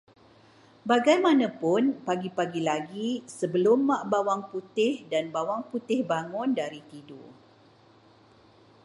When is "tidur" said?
6.91-7.29